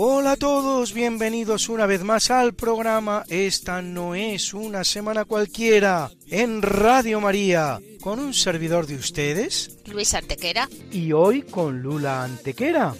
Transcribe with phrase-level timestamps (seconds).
[0.00, 6.08] Hola a todos, bienvenidos una vez más al programa Esta no es una semana cualquiera
[6.28, 10.68] en Radio María, con un servidor de ustedes Luis Antequera.
[10.92, 12.94] y hoy con Lula Antequera.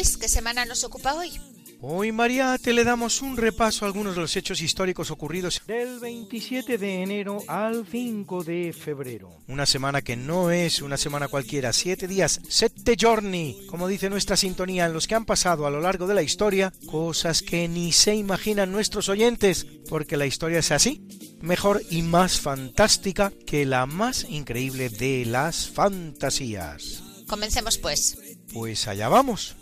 [0.00, 1.38] Luis, ¿qué semana nos ocupa hoy?
[1.82, 6.00] Hoy, María, te le damos un repaso a algunos de los hechos históricos ocurridos del
[6.00, 9.30] 27 de enero al 5 de febrero.
[9.46, 14.38] Una semana que no es una semana cualquiera, siete días, sette giorni, como dice nuestra
[14.38, 17.92] sintonía, en los que han pasado a lo largo de la historia cosas que ni
[17.92, 21.06] se imaginan nuestros oyentes, porque la historia es así,
[21.42, 27.02] mejor y más fantástica que la más increíble de las fantasías.
[27.26, 28.16] Comencemos pues.
[28.54, 29.56] Pues allá vamos.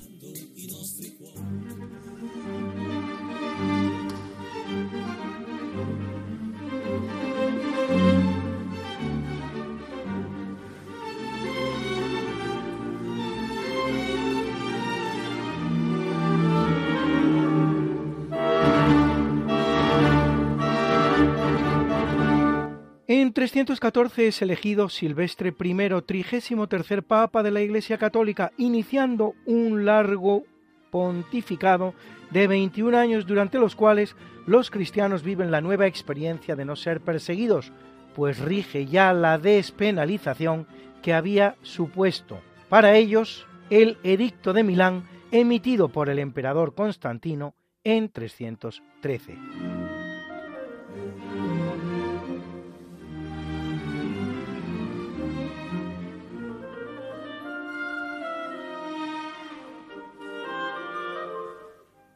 [23.38, 30.42] 314 es elegido Silvestre I, trigésimo tercer papa de la Iglesia Católica, iniciando un largo
[30.90, 31.94] pontificado
[32.32, 37.00] de 21 años durante los cuales los cristianos viven la nueva experiencia de no ser
[37.00, 37.72] perseguidos,
[38.16, 40.66] pues rige ya la despenalización
[41.00, 47.54] que había supuesto para ellos el Edicto de Milán emitido por el emperador Constantino
[47.84, 49.77] en 313.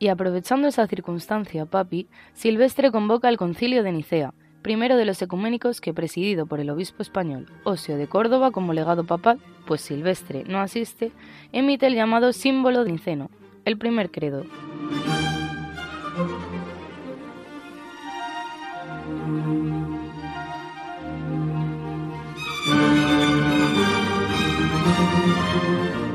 [0.02, 5.80] Y aprovechando esa circunstancia, Papi, Silvestre convoca el concilio de Nicea, primero de los ecuménicos
[5.80, 10.58] que presidido por el obispo español Osio de Córdoba como legado papal, pues Silvestre no
[10.58, 11.12] asiste,
[11.52, 13.30] emite el llamado símbolo de Niceno,
[13.64, 14.42] el primer credo.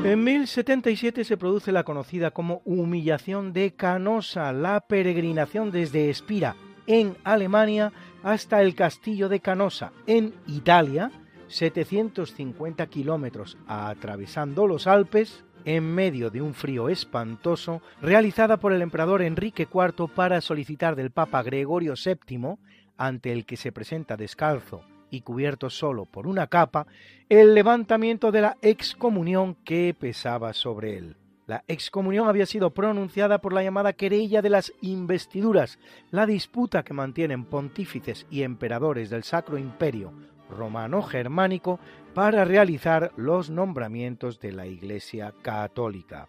[0.08, 7.18] En 1077 se produce la conocida como humillación de Canosa, la peregrinación desde Espira, en
[7.24, 7.92] Alemania,
[8.22, 11.10] hasta el castillo de Canosa, en Italia,
[11.48, 19.20] 750 kilómetros, atravesando los Alpes, en medio de un frío espantoso, realizada por el emperador
[19.20, 22.54] Enrique IV para solicitar del Papa Gregorio VII,
[22.96, 26.86] ante el que se presenta descalzo y cubierto solo por una capa,
[27.28, 31.16] el levantamiento de la excomunión que pesaba sobre él.
[31.46, 35.78] La excomunión había sido pronunciada por la llamada querella de las investiduras,
[36.10, 40.12] la disputa que mantienen pontífices y emperadores del Sacro Imperio
[40.48, 41.78] romano-germánico
[42.14, 46.28] para realizar los nombramientos de la Iglesia Católica.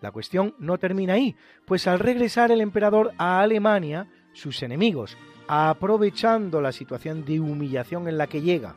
[0.00, 1.36] La cuestión no termina ahí,
[1.66, 5.16] pues al regresar el emperador a Alemania, sus enemigos,
[5.52, 8.76] aprovechando la situación de humillación en la que llega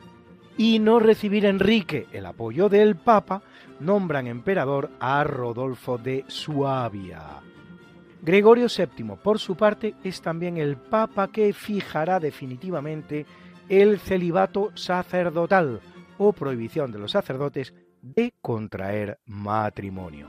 [0.56, 3.42] y no recibir Enrique el apoyo del Papa,
[3.78, 7.40] nombran emperador a Rodolfo de Suabia.
[8.22, 13.24] Gregorio VII, por su parte, es también el Papa que fijará definitivamente
[13.68, 15.80] el celibato sacerdotal
[16.18, 17.72] o prohibición de los sacerdotes
[18.02, 20.26] de contraer matrimonio.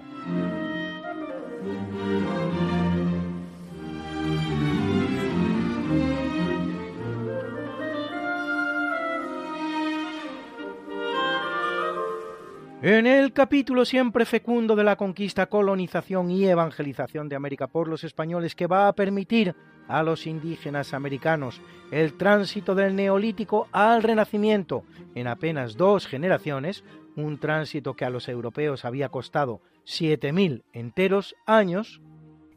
[12.88, 18.04] En el capítulo siempre fecundo de la conquista, colonización y evangelización de América por los
[18.04, 19.56] españoles que va a permitir
[19.88, 24.84] a los indígenas americanos el tránsito del neolítico al renacimiento
[25.16, 26.84] en apenas dos generaciones,
[27.16, 32.02] un tránsito que a los europeos había costado 7.000 enteros años,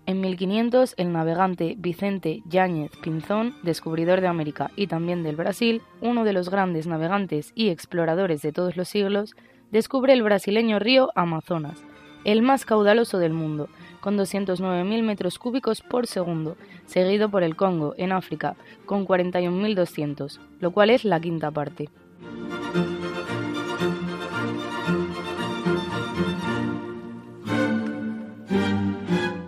[0.04, 6.24] En 1500, el navegante Vicente Yáñez Pinzón, descubridor de América y también del Brasil, uno
[6.24, 9.34] de los grandes navegantes y exploradores de todos los siglos,
[9.70, 11.84] descubre el brasileño río Amazonas,
[12.24, 13.68] el más caudaloso del mundo,
[14.00, 16.56] con 209.000 metros cúbicos por segundo,
[16.86, 18.56] seguido por el Congo, en África,
[18.86, 21.88] con 41.200, lo cual es la quinta parte.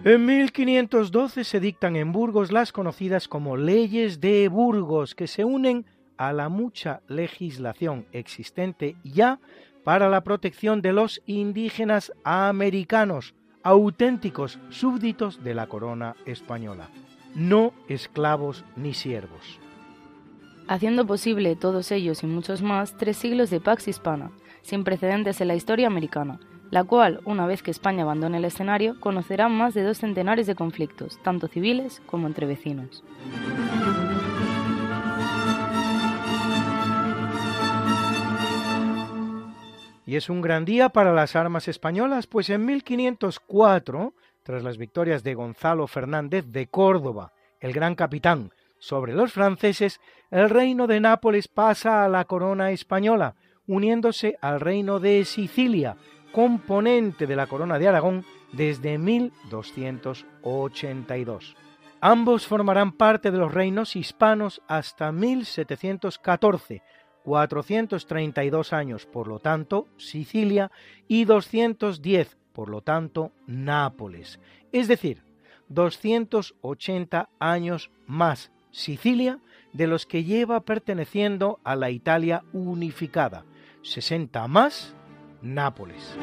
[0.03, 5.85] En 1512 se dictan en Burgos las conocidas como leyes de Burgos, que se unen
[6.17, 9.39] a la mucha legislación existente ya
[9.85, 16.89] para la protección de los indígenas americanos, auténticos súbditos de la corona española,
[17.35, 19.59] no esclavos ni siervos.
[20.69, 24.31] Haciendo posible todos ellos y muchos más tres siglos de Pax Hispana,
[24.63, 26.39] sin precedentes en la historia americana,
[26.71, 30.55] la cual, una vez que España abandone el escenario, conocerá más de dos centenares de
[30.55, 33.03] conflictos, tanto civiles como entre vecinos.
[40.11, 44.13] Y es un gran día para las armas españolas, pues en 1504,
[44.43, 50.01] tras las victorias de Gonzalo Fernández de Córdoba, el gran capitán, sobre los franceses,
[50.33, 53.37] el reino de Nápoles pasa a la corona española,
[53.69, 55.97] uniéndose al reino de Sicilia,
[56.33, 61.57] componente de la corona de Aragón desde 1282.
[62.01, 66.83] Ambos formarán parte de los reinos hispanos hasta 1714,
[67.25, 70.71] 432 años, por lo tanto, Sicilia,
[71.09, 74.41] y 210, por lo tanto, Nápoles.
[74.73, 75.23] Es decir,
[75.69, 79.39] 280 años más Sicilia
[79.73, 83.45] de los que lleva perteneciendo a la Italia unificada,
[83.83, 84.95] 60 más
[85.43, 86.17] Nápoles.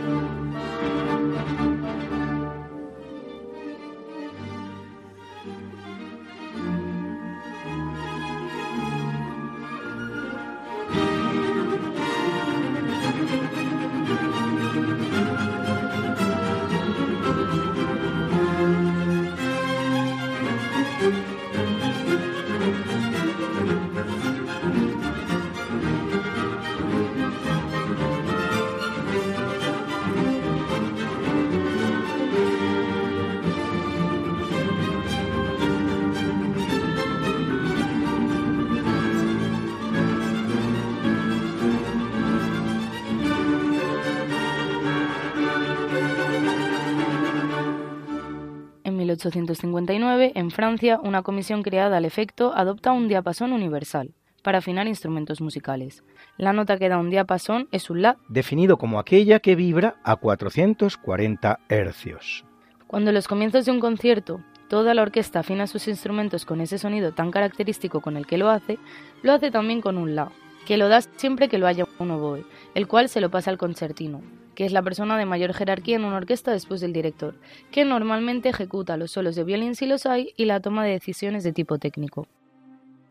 [49.36, 54.14] 1859, en Francia, una comisión creada al efecto adopta un diapasón universal
[54.44, 56.04] para afinar instrumentos musicales.
[56.38, 60.16] La nota que da un diapasón es un La, definido como aquella que vibra a
[60.16, 62.46] 440 hercios.
[62.88, 66.78] Cuando en los comienzos de un concierto toda la orquesta afina sus instrumentos con ese
[66.78, 68.80] sonido tan característico con el que lo hace,
[69.22, 70.32] lo hace también con un La,
[70.68, 72.44] que lo da siempre que lo haya un oboe,
[72.76, 74.22] el cual se lo pasa al concertino,
[74.54, 77.36] que es la persona de mayor jerarquía en una orquesta después del director,
[77.72, 81.46] que normalmente ejecuta los solos de violín si los hay y la toma de decisiones
[81.46, 82.28] de tipo técnico.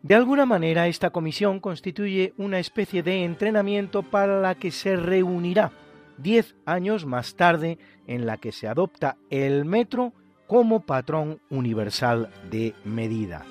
[0.03, 5.71] De alguna manera, esta comisión constituye una especie de entrenamiento para la que se reunirá
[6.19, 10.13] diez años más tarde en la que se adopta el metro
[10.45, 13.45] como patrón universal de medida.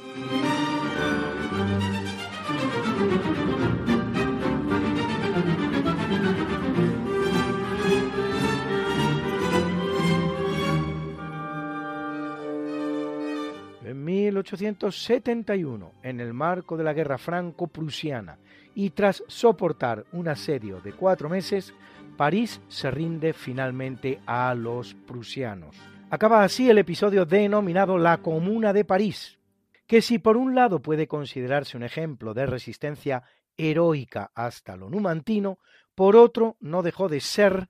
[14.43, 18.38] 1871, en el marco de la guerra franco-prusiana
[18.75, 21.73] y tras soportar un asedio de cuatro meses,
[22.16, 25.76] París se rinde finalmente a los prusianos.
[26.11, 29.38] Acaba así el episodio denominado la Comuna de París,
[29.87, 33.23] que si por un lado puede considerarse un ejemplo de resistencia
[33.57, 35.59] heroica hasta lo numantino,
[35.95, 37.69] por otro no dejó de ser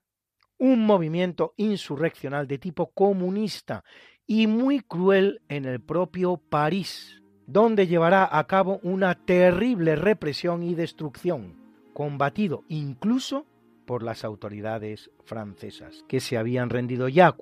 [0.59, 3.85] un movimiento insurreccional de tipo comunista
[4.27, 10.75] y muy cruel en el propio París, donde llevará a cabo una terrible represión y
[10.75, 11.55] destrucción,
[11.93, 13.47] combatido incluso
[13.87, 17.37] por las autoridades francesas, que se habían rendido ya.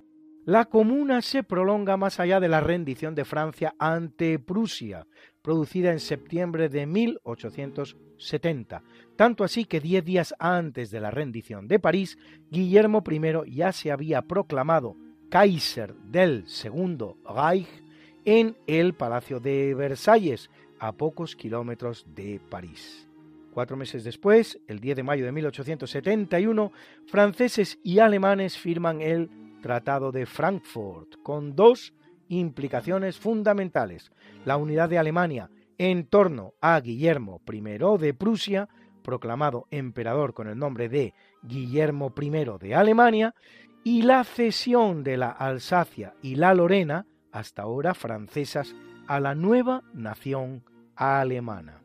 [0.45, 5.07] La comuna se prolonga más allá de la rendición de Francia ante Prusia,
[5.41, 8.83] producida en septiembre de 1870,
[9.17, 12.19] tanto así que diez días antes de la rendición de París,
[12.50, 14.97] Guillermo I ya se había proclamado
[15.31, 17.69] Kaiser del Segundo Reich
[18.25, 23.09] en el Palacio de Versalles, a pocos kilómetros de París.
[23.52, 26.73] Cuatro meses después, el 10 de mayo de 1871,
[27.07, 29.31] franceses y alemanes firman el
[29.62, 31.95] Tratado de Frankfurt, con dos
[32.28, 34.11] implicaciones fundamentales.
[34.45, 37.61] La unidad de Alemania en torno a Guillermo I
[37.99, 38.69] de Prusia,
[39.02, 43.35] proclamado emperador con el nombre de Guillermo I de Alemania,
[43.85, 48.75] y la cesión de la Alsacia y la Lorena, hasta ahora francesas,
[49.07, 50.64] a la nueva nación
[50.97, 51.83] alemana.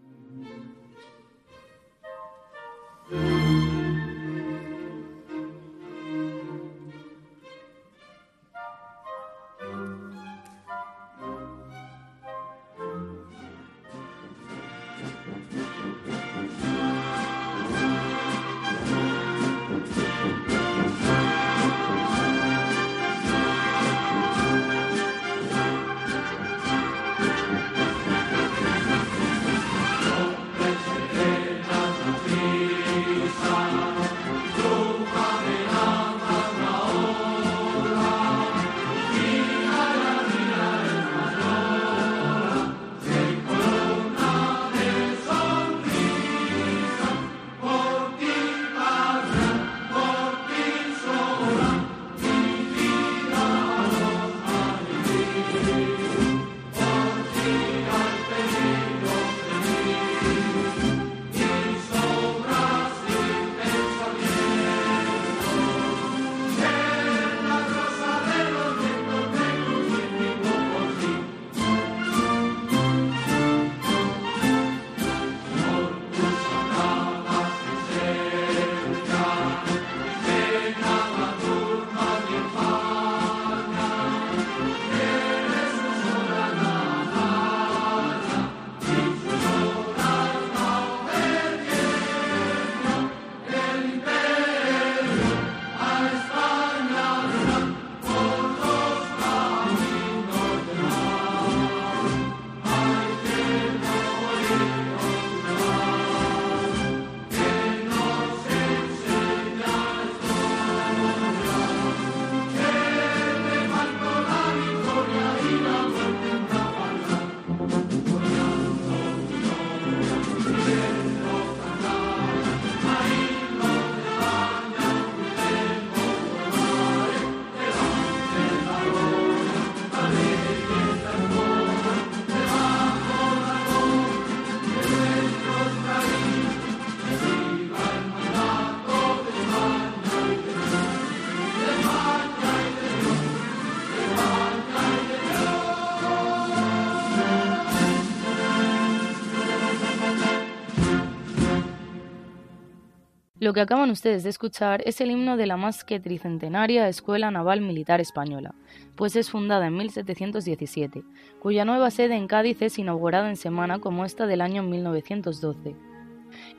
[153.50, 157.32] Lo que acaban ustedes de escuchar es el himno de la más que tricentenaria Escuela
[157.32, 158.54] Naval Militar Española,
[158.96, 161.02] pues es fundada en 1717,
[161.40, 165.76] cuya nueva sede en Cádiz es inaugurada en semana como esta del año 1912.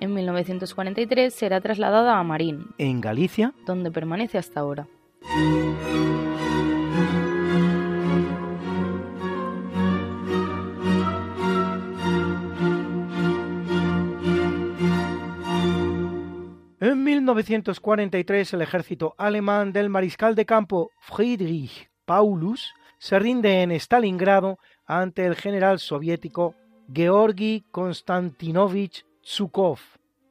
[0.01, 4.89] En 1943 será trasladada a Marín, en Galicia, donde permanece hasta ahora.
[17.21, 25.27] 1943 el ejército alemán del mariscal de campo Friedrich Paulus se rinde en Stalingrado ante
[25.27, 26.55] el general soviético
[26.91, 29.81] Georgi Konstantinovich Zhukov,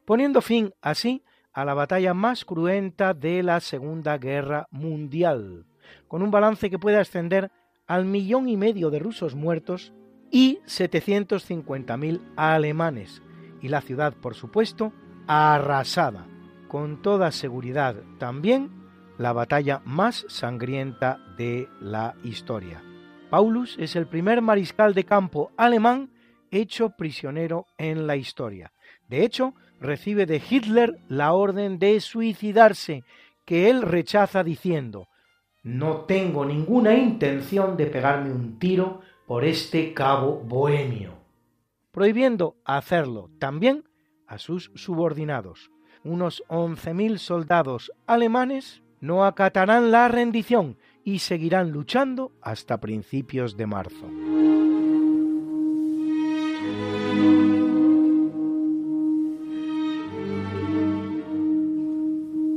[0.03, 1.21] poniendo fin así
[1.53, 5.67] a la batalla más cruenta de la Segunda Guerra Mundial,
[6.07, 7.51] con un balance que puede ascender
[7.85, 9.93] al millón y medio de rusos muertos
[10.31, 13.21] y 750.000 alemanes,
[13.61, 14.91] y la ciudad, por supuesto,
[15.27, 16.25] arrasada
[16.69, 18.69] con toda seguridad también
[19.17, 22.81] la batalla más sangrienta de la historia.
[23.29, 26.11] Paulus es el primer mariscal de campo alemán
[26.51, 28.71] hecho prisionero en la historia.
[29.07, 33.03] De hecho, recibe de Hitler la orden de suicidarse,
[33.45, 35.07] que él rechaza diciendo,
[35.63, 41.13] no tengo ninguna intención de pegarme un tiro por este cabo bohemio,
[41.91, 43.83] prohibiendo hacerlo también
[44.27, 45.71] a sus subordinados
[46.03, 54.09] unos 11.000 soldados alemanes no acatarán la rendición y seguirán luchando hasta principios de marzo.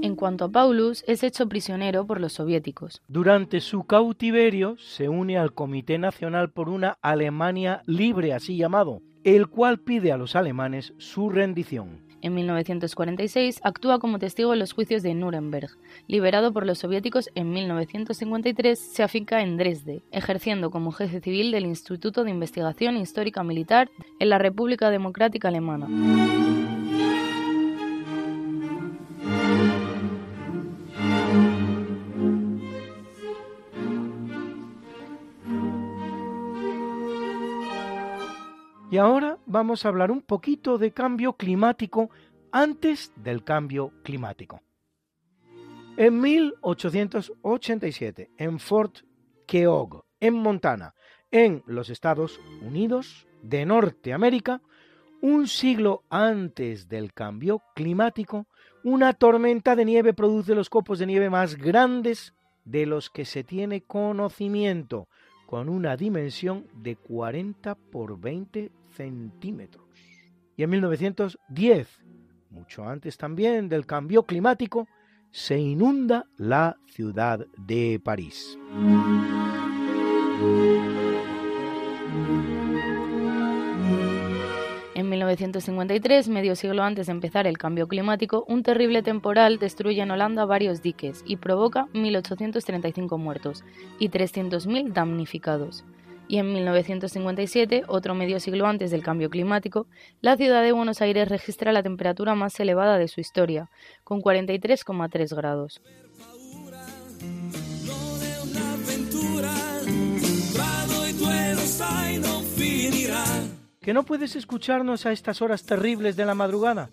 [0.03, 3.01] En cuanto a Paulus, es hecho prisionero por los soviéticos.
[3.07, 9.47] Durante su cautiverio se une al Comité Nacional por una Alemania libre, así llamado, el
[9.47, 15.03] cual pide a los alemanes su rendición En 1946 actúa como testigo en los juicios
[15.03, 15.71] de Nuremberg.
[16.07, 21.67] Liberado por los soviéticos en 1953, se afinca en Dresde, ejerciendo como jefe civil del
[21.67, 25.89] Instituto de Investigación Histórica Militar en la República Democrática Alemana.
[38.93, 42.11] Y ahora vamos a hablar un poquito de cambio climático
[42.51, 44.61] antes del cambio climático.
[45.97, 48.99] En 1887, en Fort
[49.47, 50.95] Keogh, en Montana,
[51.31, 54.61] en los Estados Unidos de Norteamérica,
[55.23, 58.47] un siglo antes del cambio climático,
[58.85, 62.35] una tormenta de nieve produce los copos de nieve más grandes
[62.67, 65.09] de los que se tiene conocimiento,
[65.47, 69.85] con una dimensión de 40 por 20 centímetros.
[70.57, 72.01] Y en 1910,
[72.51, 74.87] mucho antes también del cambio climático,
[75.31, 78.59] se inunda la ciudad de París.
[84.95, 90.11] En 1953, medio siglo antes de empezar el cambio climático, un terrible temporal destruye en
[90.11, 93.65] Holanda varios diques y provoca 1.835 muertos
[93.99, 95.85] y 300.000 damnificados
[96.29, 99.87] y en 1957, otro medio siglo antes del cambio climático,
[100.21, 103.71] la ciudad de Buenos Aires registra la temperatura más elevada de su historia,
[104.05, 105.81] con 43,3 grados.
[113.83, 116.91] ¿Que no puedes escucharnos a estas horas terribles de la madrugada?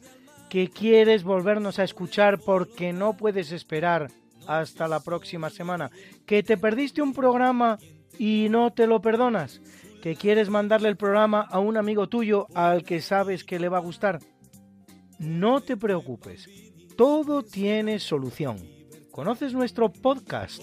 [0.49, 4.09] ¿Que quieres volvernos a escuchar porque no puedes esperar
[4.47, 5.91] hasta la próxima semana?
[6.25, 7.77] ¿Que te perdiste un programa
[8.19, 9.61] y no te lo perdonas,
[10.03, 13.77] que quieres mandarle el programa a un amigo tuyo al que sabes que le va
[13.77, 14.19] a gustar.
[15.17, 16.47] No te preocupes,
[16.97, 18.57] todo tiene solución.
[19.09, 20.61] ¿Conoces nuestro podcast?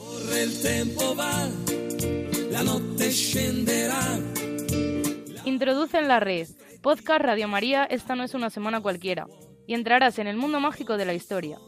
[5.44, 6.46] Introduce en la red
[6.82, 9.26] Podcast Radio María, esta no es una semana cualquiera,
[9.66, 11.58] y entrarás en el mundo mágico de la historia,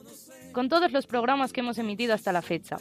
[0.53, 2.77] con todos los programas que hemos emitido hasta la fecha.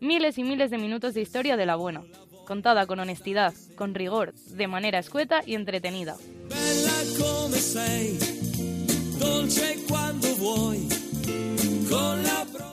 [0.00, 2.02] Miles y miles de minutos de historia de la buena,
[2.44, 6.16] contada con honestidad, con rigor, de manera escueta y entretenida.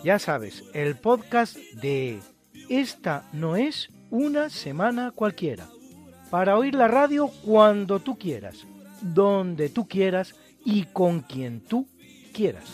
[0.04, 2.20] Ya sabes, el podcast de
[2.70, 5.68] Esta no es una semana cualquiera.
[6.30, 8.66] Para oír la radio cuando tú quieras,
[9.02, 11.88] donde tú quieras y con quien tú
[12.34, 12.66] quieras.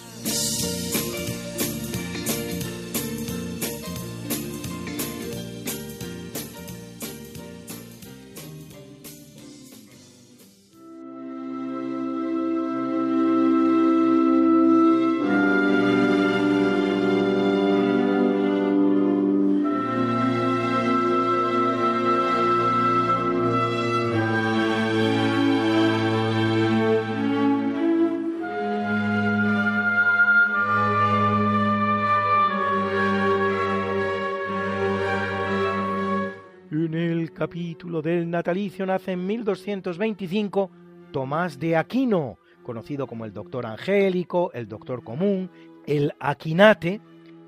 [37.48, 40.70] Capítulo del natalicio nace en 1225
[41.14, 45.50] Tomás de Aquino, conocido como el doctor angélico, el doctor común,
[45.86, 47.00] el Aquinate,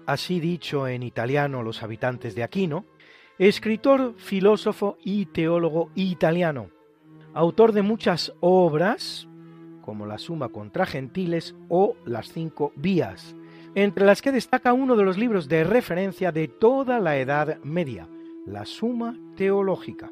[0.06, 2.86] así dicho en italiano los habitantes de Aquino,
[3.40, 6.70] escritor, filósofo y teólogo italiano,
[7.34, 9.28] autor de muchas obras,
[9.82, 13.36] como la Suma contra Gentiles o las Cinco Vías,
[13.76, 18.08] entre las que destaca uno de los libros de referencia de toda la Edad Media,
[18.46, 20.12] la Suma Teológica,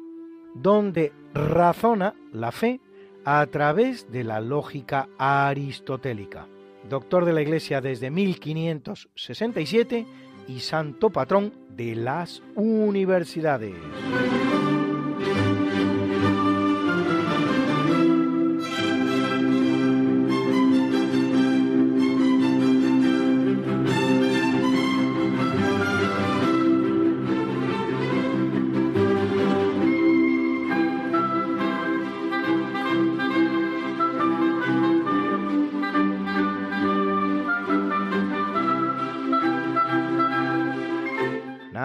[0.54, 2.80] donde razona la fe
[3.26, 6.46] a través de la lógica aristotélica.
[6.88, 10.06] Doctor de la Iglesia desde 1567
[10.48, 13.74] y santo patrón de las universidades.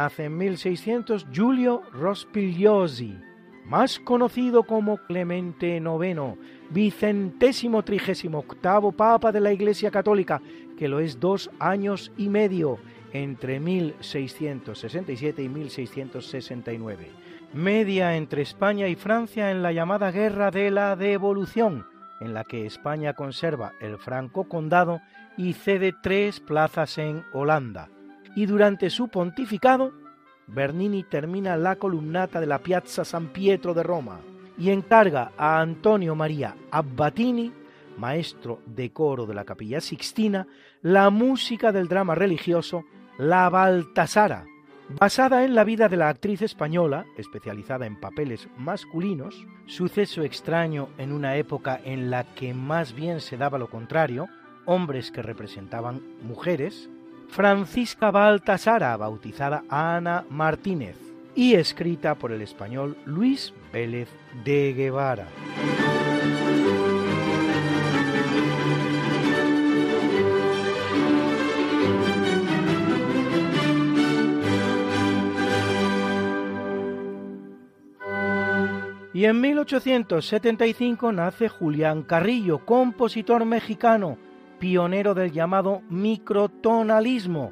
[0.04, 3.18] Nace en 1600 Giulio Rospigliosi,
[3.64, 6.38] más conocido como Clemente IX,
[6.72, 10.42] vicentésimo trigésimo octavo Papa de la Iglesia Católica,
[10.78, 12.80] que lo es dos años y medio,
[13.14, 17.08] entre 1667 y 1669.
[17.54, 21.86] Media entre España y Francia en la llamada Guerra de la Devolución,
[22.20, 25.00] en la que España conserva el franco condado
[25.38, 27.88] y cede tres plazas en Holanda.
[28.36, 29.94] Y durante su pontificado,
[30.48, 34.20] Bernini termina la columnata de la Piazza San Pietro de Roma
[34.58, 37.52] y encarga a Antonio María Abbatini,
[37.98, 40.48] maestro de coro de la Capilla Sixtina,
[40.82, 42.86] la música del drama religioso
[43.18, 44.46] La Baltasara,
[44.90, 51.12] basada en la vida de la actriz española, especializada en papeles masculinos, suceso extraño en
[51.12, 54.28] una época en la que más bien se daba lo contrario,
[54.66, 56.90] hombres que representaban mujeres,
[57.34, 60.96] Francisca Baltasara, bautizada Ana Martínez,
[61.34, 64.08] y escrita por el español Luis Vélez
[64.46, 65.28] de Guevara.
[79.12, 84.20] Y en 1875 nace Julián Carrillo, compositor mexicano,
[84.64, 87.52] pionero del llamado microtonalismo,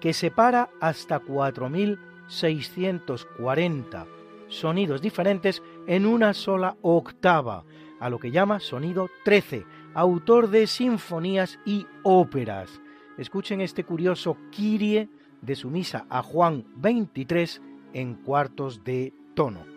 [0.00, 4.06] que separa hasta 4.640
[4.48, 7.64] sonidos diferentes en una sola octava,
[8.00, 12.80] a lo que llama sonido 13, autor de sinfonías y óperas.
[13.18, 15.10] Escuchen este curioso Kirie
[15.42, 17.60] de su misa a Juan 23
[17.92, 19.75] en cuartos de tono.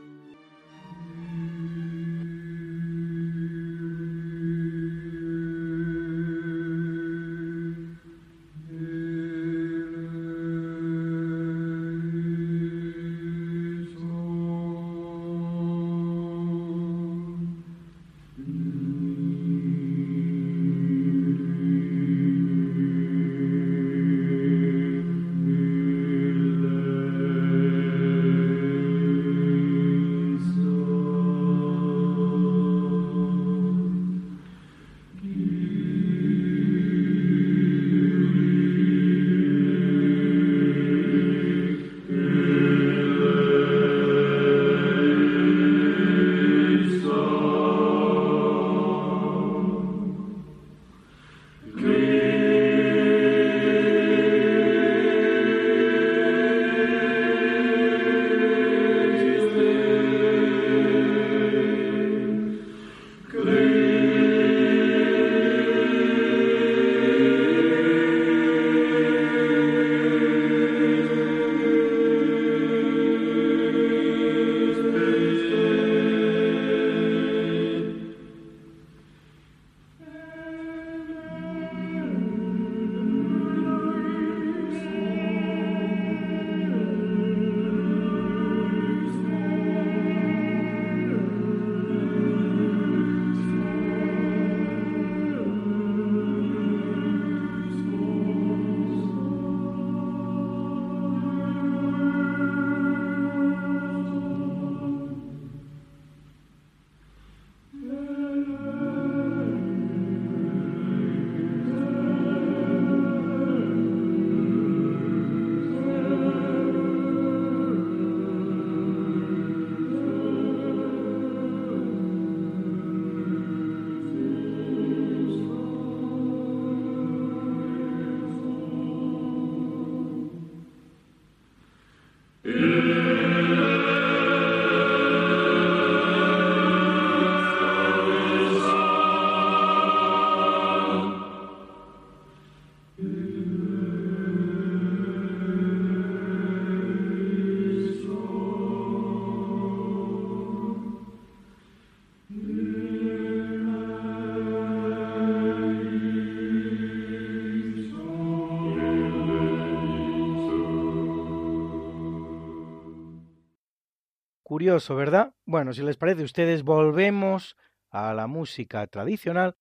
[164.96, 165.34] ¿Verdad?
[165.46, 167.58] Bueno, si les parece a ustedes, volvemos
[167.90, 169.56] a la música tradicional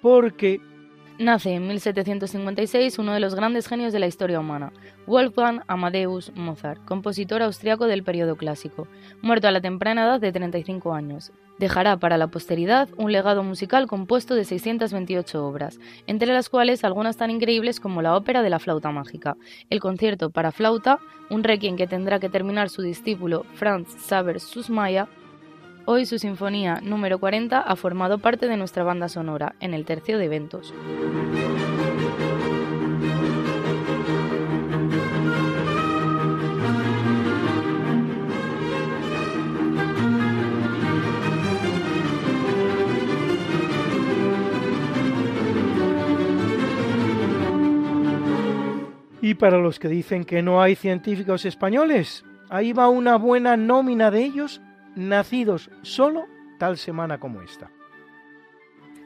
[0.00, 0.60] porque
[1.20, 4.72] Nace en 1756 uno de los grandes genios de la historia humana,
[5.06, 8.88] Wolfgang Amadeus Mozart, compositor austriaco del periodo clásico,
[9.20, 11.30] muerto a la temprana edad de 35 años.
[11.58, 17.18] Dejará para la posteridad un legado musical compuesto de 628 obras, entre las cuales algunas
[17.18, 19.36] tan increíbles como la ópera de la flauta mágica,
[19.68, 25.06] el concierto para flauta, un requiem que tendrá que terminar su discípulo Franz Saber Susmaya,
[25.86, 30.18] Hoy su sinfonía número 40 ha formado parte de nuestra banda sonora en el tercio
[30.18, 30.74] de eventos.
[49.22, 54.10] Y para los que dicen que no hay científicos españoles, ahí va una buena nómina
[54.10, 54.60] de ellos
[54.96, 56.26] nacidos solo
[56.58, 57.70] tal semana como esta.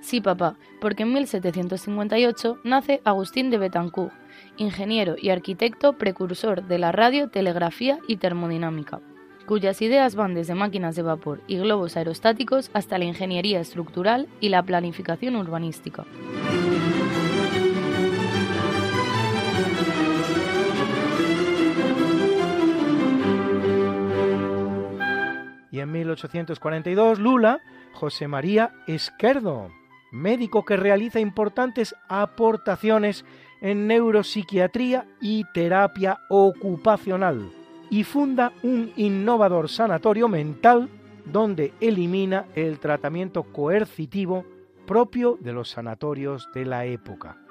[0.01, 4.12] Sí, papá, porque en 1758 nace Agustín de Betancourt,
[4.59, 9.01] ingeniero y arquitecto precursor de la radio, telegrafía y termodinámica,
[9.47, 14.51] cuyas ideas van desde máquinas de vapor y globos aerostáticos hasta la ingeniería estructural y
[14.51, 16.05] la planificación urbanística.
[25.74, 27.58] Y en 1842 Lula,
[27.94, 29.72] José María Esquerdo,
[30.12, 33.24] médico que realiza importantes aportaciones
[33.60, 37.50] en neuropsiquiatría y terapia ocupacional,
[37.90, 40.88] y funda un innovador sanatorio mental
[41.24, 44.44] donde elimina el tratamiento coercitivo
[44.87, 47.43] propio de los sanatorios de la época.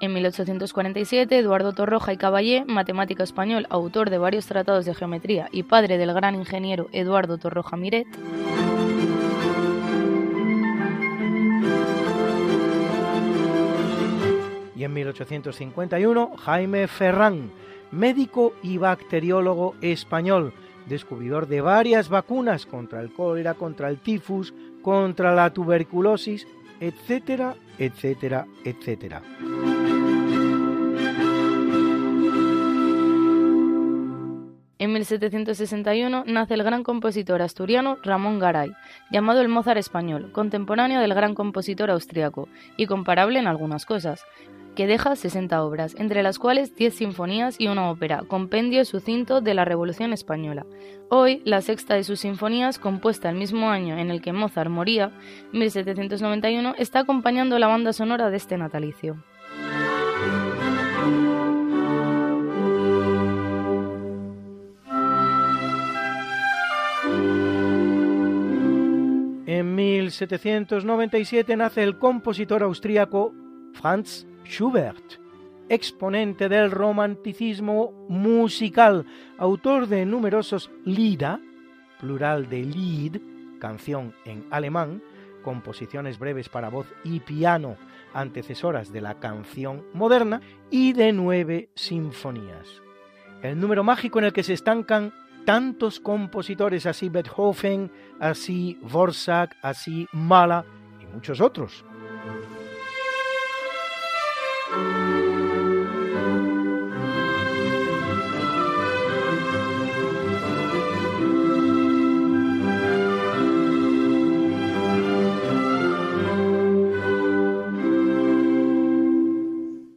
[0.00, 5.62] En 1847, Eduardo Torroja y Caballé, matemático español, autor de varios tratados de geometría y
[5.62, 8.06] padre del gran ingeniero Eduardo Torroja Miret,
[14.74, 17.50] y en 1851 Jaime Ferrán,
[17.90, 20.54] médico y bacteriólogo español,
[20.86, 26.46] descubridor de varias vacunas contra el cólera, contra el tifus, contra la tuberculosis,
[26.80, 29.20] etcétera, etcétera, etcétera.
[34.80, 38.72] En 1761 nace el gran compositor asturiano Ramón Garay,
[39.10, 44.24] llamado el Mozart español, contemporáneo del gran compositor austriaco y comparable en algunas cosas,
[44.74, 49.52] que deja 60 obras, entre las cuales 10 sinfonías y una ópera, compendio sucinto de
[49.52, 50.64] la Revolución Española.
[51.10, 55.12] Hoy, la sexta de sus sinfonías, compuesta el mismo año en el que Mozart moría,
[55.52, 59.22] 1791, está acompañando la banda sonora de este natalicio.
[70.10, 73.32] 1797 nace el compositor austríaco
[73.74, 75.20] Franz Schubert,
[75.68, 79.06] exponente del romanticismo musical,
[79.38, 81.38] autor de numerosos Lieder,
[82.00, 83.20] plural de Lied,
[83.60, 85.02] canción en alemán,
[85.42, 87.76] composiciones breves para voz y piano,
[88.12, 92.82] antecesoras de la canción moderna, y de nueve sinfonías.
[93.42, 95.12] El número mágico en el que se estancan
[95.50, 100.64] tantos compositores, así Beethoven, así Dvorak, así Mahler
[101.00, 101.84] y muchos otros.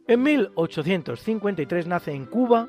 [0.08, 2.66] En 1853 nace en Cuba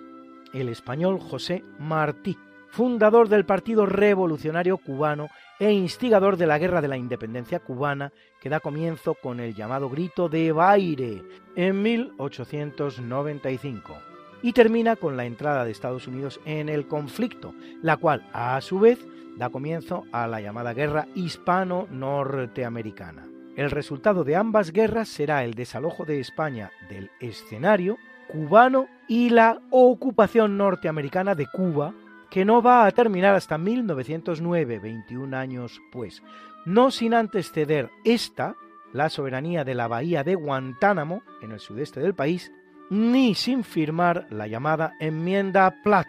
[0.54, 2.38] el español José Martí,
[2.76, 8.12] fundador del Partido Revolucionario Cubano e instigador de la Guerra de la Independencia cubana
[8.42, 11.24] que da comienzo con el llamado Grito de Baire
[11.56, 13.98] en 1895
[14.42, 18.78] y termina con la entrada de Estados Unidos en el conflicto, la cual a su
[18.78, 19.00] vez
[19.38, 23.26] da comienzo a la llamada Guerra Hispano-Norteamericana.
[23.56, 27.96] El resultado de ambas guerras será el desalojo de España del escenario
[28.28, 31.94] cubano y la ocupación norteamericana de Cuba,
[32.30, 36.24] que no va a terminar hasta 1909, 21 años pues,
[36.66, 38.56] no sin antes ceder esta,
[38.94, 42.52] la soberanía de la bahía de Guantánamo, en el sudeste del país,
[42.90, 46.08] ni sin firmar la llamada enmienda Platt,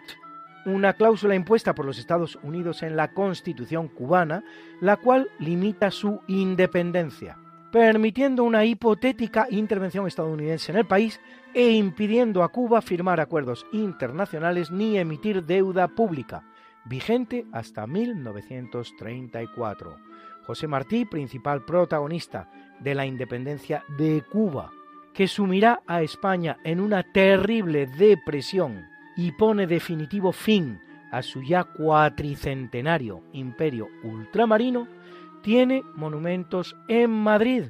[0.65, 4.43] una cláusula impuesta por los Estados Unidos en la Constitución cubana,
[4.81, 7.37] la cual limita su independencia,
[7.71, 11.21] permitiendo una hipotética intervención estadounidense en el país
[11.57, 16.43] e impidiendo a Cuba firmar acuerdos internacionales ni emitir deuda pública,
[16.85, 19.97] vigente hasta 1934.
[20.45, 22.47] José Martí, principal protagonista
[22.79, 24.69] de la independencia de Cuba,
[25.15, 30.79] que sumirá a España en una terrible depresión y pone definitivo fin
[31.11, 34.87] a su ya cuatricentenario imperio ultramarino,
[35.41, 37.69] tiene monumentos en Madrid,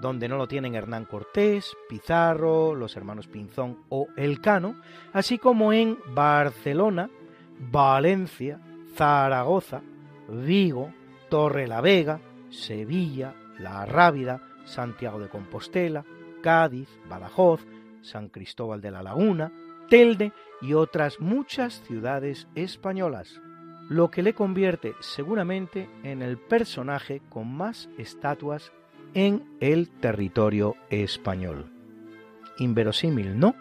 [0.00, 4.76] donde no lo tienen Hernán Cortés, Pizarro, los hermanos Pinzón o Elcano,
[5.12, 7.10] así como en Barcelona,
[7.58, 8.60] Valencia,
[8.94, 9.82] Zaragoza,
[10.28, 10.92] Vigo,
[11.28, 16.04] Torre la Vega, Sevilla, La Rábida, Santiago de Compostela,
[16.42, 17.66] Cádiz, Badajoz,
[18.02, 19.52] San Cristóbal de la Laguna,
[19.88, 23.40] Telde y otras muchas ciudades españolas,
[23.88, 28.72] lo que le convierte seguramente en el personaje con más estatuas
[29.14, 31.70] en el territorio español.
[32.58, 33.54] Inverosímil, ¿no?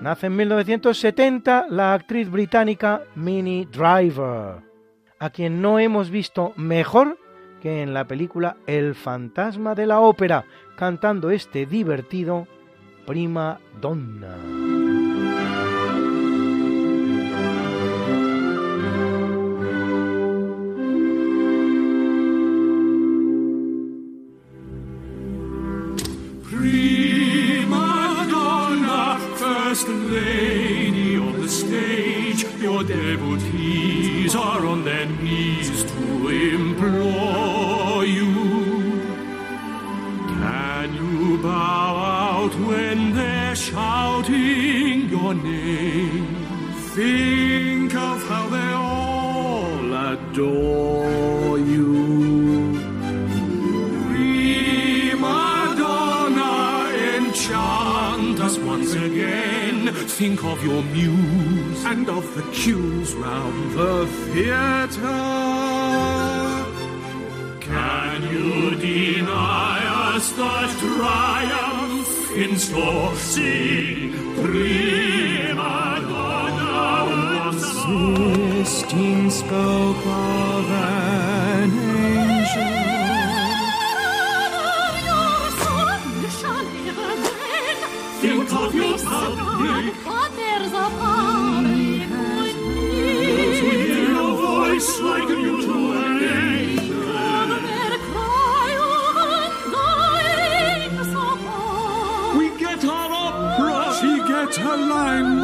[0.00, 4.62] Nace en 1970 la actriz británica Minnie Driver,
[5.18, 7.18] a quien no hemos visto mejor
[7.60, 12.48] que en la película El fantasma de la ópera, cantando este divertido
[13.10, 14.36] Prima Donna.
[26.44, 37.19] Prima donna, first lady on the stage, your devotees are on their knees to implore
[45.32, 46.26] your name?
[46.94, 52.80] Think of how they all adore you.
[54.08, 59.94] Prima donna, enchant us once again.
[60.18, 65.26] Think of your muse and of the cues round the theatre.
[67.60, 69.78] Can you deny
[70.14, 73.14] us the triumph in store?
[73.14, 74.09] Sing,
[74.42, 76.80] prima donna.
[77.34, 77.60] Was
[78.64, 82.80] Sistine spoke of an angel.
[88.20, 88.98] Think of your
[104.70, 105.39] her line.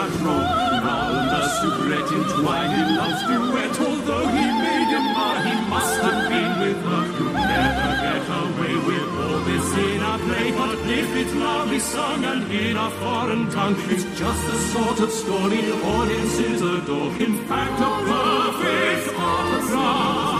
[0.00, 0.44] Patron.
[0.86, 6.22] Round the soubrette entwined in love's duet, although he made him mar, he must have
[6.32, 7.04] been with her.
[7.18, 12.24] You never get away with all this in a play, but if it's loudly sung
[12.24, 15.62] and in a foreign tongue, it's just the sort of story
[15.94, 17.12] audiences adore.
[17.26, 20.39] In fact, a perfect opera.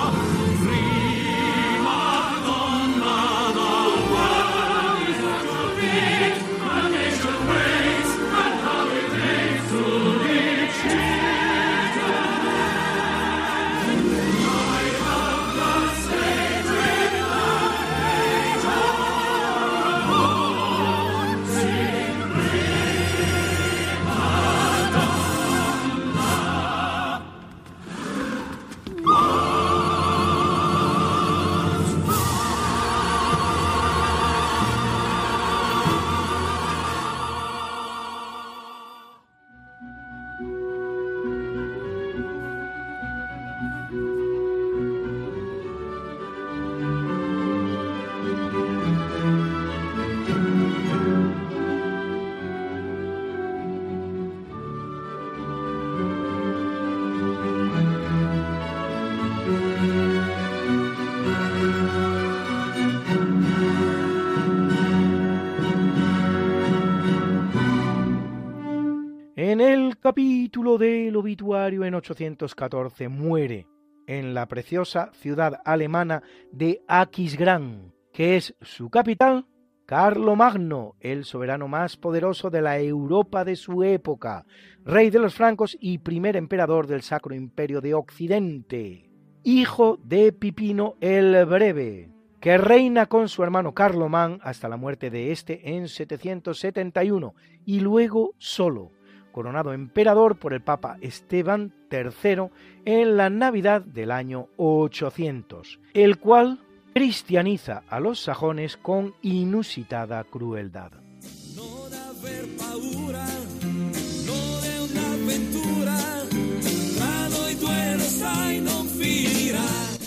[70.60, 73.66] Capítulo del obituario en 814 muere
[74.06, 79.46] en la preciosa ciudad alemana de Aquisgrán, que es su capital,
[79.86, 84.44] Carlomagno, el soberano más poderoso de la Europa de su época,
[84.84, 89.08] rey de los francos y primer emperador del Sacro Imperio de Occidente,
[89.42, 95.32] hijo de Pipino el Breve, que reina con su hermano Carlomán hasta la muerte de
[95.32, 97.34] este en 771
[97.64, 98.90] y luego solo,
[99.32, 102.48] coronado emperador por el Papa Esteban III
[102.84, 106.60] en la Navidad del año 800, el cual
[106.94, 110.92] cristianiza a los sajones con inusitada crueldad.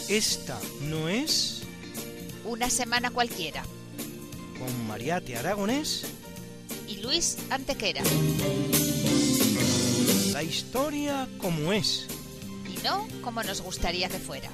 [0.10, 0.60] Esta
[0.90, 1.64] no es
[2.46, 3.64] Una semana cualquiera.
[4.60, 6.06] con Mariate Aragonés
[6.88, 8.04] Y Luis Antequera
[10.44, 12.08] historia como es.
[12.68, 14.50] Y no como nos gustaría que fuera.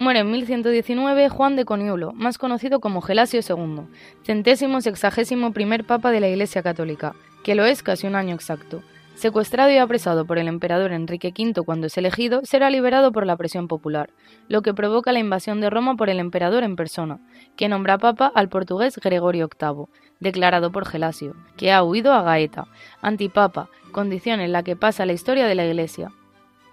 [0.00, 3.82] Muere en 1119 Juan de Coniulo, más conocido como Gelasio II,
[4.24, 8.82] centésimo sexagésimo primer papa de la Iglesia Católica, que lo es casi un año exacto.
[9.14, 13.36] Secuestrado y apresado por el emperador Enrique V cuando es elegido, será liberado por la
[13.36, 14.10] presión popular,
[14.48, 17.20] lo que provoca la invasión de Roma por el emperador en persona,
[17.56, 19.86] que nombra papa al portugués Gregorio VIII,
[20.20, 22.66] declarado por Gelasio, que ha huido a Gaeta,
[23.02, 26.12] antipapa, condición en la que pasa la historia de la Iglesia.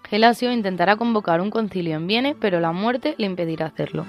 [0.10, 4.06] Gelasio intentará convocar un concilio en Viena, pero la muerte le impedirá hacerlo.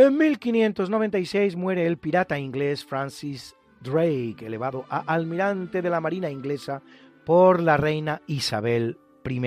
[0.00, 6.80] En 1596 muere el pirata inglés Francis Drake, elevado a almirante de la Marina inglesa
[7.26, 8.96] por la reina Isabel
[9.28, 9.42] I.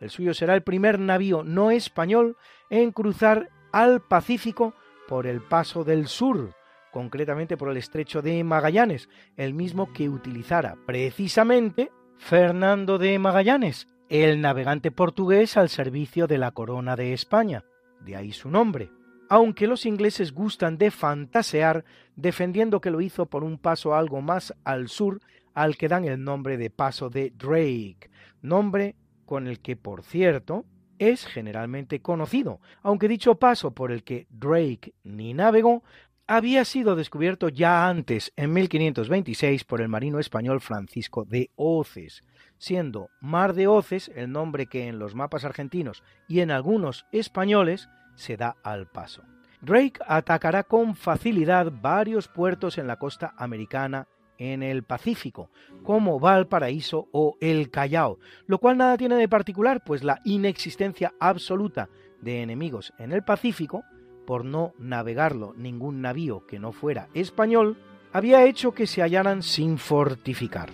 [0.00, 2.38] El suyo será el primer navío no español
[2.70, 4.72] en cruzar al Pacífico
[5.06, 6.54] por el Paso del Sur,
[6.90, 14.40] concretamente por el Estrecho de Magallanes, el mismo que utilizara precisamente Fernando de Magallanes, el
[14.40, 17.66] navegante portugués al servicio de la corona de España,
[18.00, 18.90] de ahí su nombre
[19.28, 21.84] aunque los ingleses gustan de fantasear
[22.16, 25.20] defendiendo que lo hizo por un paso algo más al sur
[25.54, 28.10] al que dan el nombre de paso de Drake,
[28.42, 28.94] nombre
[29.26, 30.64] con el que, por cierto,
[30.98, 35.82] es generalmente conocido, aunque dicho paso por el que Drake ni navegó
[36.26, 42.22] había sido descubierto ya antes, en 1526, por el marino español Francisco de Oces,
[42.58, 47.88] siendo Mar de Oces el nombre que en los mapas argentinos y en algunos españoles
[48.18, 49.22] se da al paso.
[49.60, 54.06] Drake atacará con facilidad varios puertos en la costa americana
[54.38, 55.50] en el Pacífico,
[55.82, 61.88] como Valparaíso o el Callao, lo cual nada tiene de particular, pues la inexistencia absoluta
[62.20, 63.82] de enemigos en el Pacífico,
[64.26, 67.78] por no navegarlo ningún navío que no fuera español,
[68.12, 70.70] había hecho que se hallaran sin fortificar.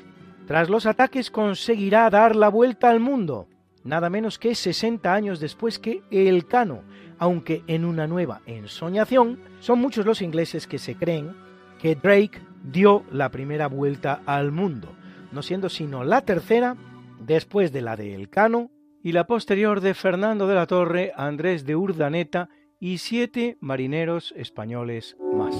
[0.46, 3.48] Tras los ataques conseguirá dar la vuelta al mundo,
[3.82, 6.82] nada menos que 60 años después que el Cano,
[7.18, 11.34] aunque en una nueva ensoñación, son muchos los ingleses que se creen
[11.78, 14.94] que Drake dio la primera vuelta al mundo,
[15.32, 16.76] no siendo sino la tercera
[17.20, 18.70] después de la de Elcano
[19.02, 22.48] y la posterior de Fernando de la Torre, Andrés de Urdaneta
[22.80, 25.54] y siete marineros españoles más.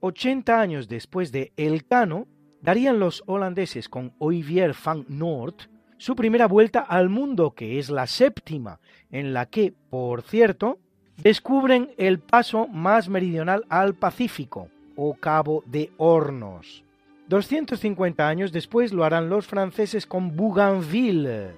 [0.00, 2.26] 80 años después de Elcano,
[2.60, 5.62] darían los holandeses con Olivier van Noort
[5.98, 8.78] su primera vuelta al mundo, que es la séptima,
[9.10, 10.78] en la que, por cierto,
[11.16, 16.84] descubren el paso más meridional al Pacífico, o Cabo de Hornos.
[17.28, 21.50] 250 años después lo harán los franceses con Bougainville,